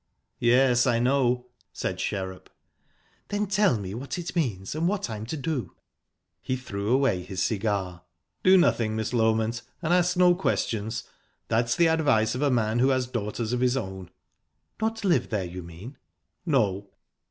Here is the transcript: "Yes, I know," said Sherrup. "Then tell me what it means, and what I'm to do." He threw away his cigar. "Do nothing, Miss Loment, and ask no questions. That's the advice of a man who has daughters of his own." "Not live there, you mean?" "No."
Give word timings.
"Yes, 0.39 0.87
I 0.87 0.97
know," 0.97 1.45
said 1.71 1.99
Sherrup. 1.99 2.49
"Then 3.27 3.45
tell 3.45 3.77
me 3.77 3.93
what 3.93 4.17
it 4.17 4.35
means, 4.35 4.73
and 4.73 4.87
what 4.87 5.11
I'm 5.11 5.27
to 5.27 5.37
do." 5.37 5.73
He 6.41 6.55
threw 6.55 6.91
away 6.91 7.21
his 7.21 7.43
cigar. 7.43 8.01
"Do 8.41 8.57
nothing, 8.57 8.95
Miss 8.95 9.13
Loment, 9.13 9.61
and 9.79 9.93
ask 9.93 10.17
no 10.17 10.33
questions. 10.33 11.03
That's 11.49 11.75
the 11.75 11.85
advice 11.85 12.33
of 12.33 12.41
a 12.41 12.49
man 12.49 12.79
who 12.79 12.89
has 12.89 13.05
daughters 13.05 13.53
of 13.53 13.59
his 13.59 13.77
own." 13.77 14.09
"Not 14.81 15.05
live 15.05 15.29
there, 15.29 15.45
you 15.45 15.61
mean?" 15.61 15.99
"No." 16.47 16.89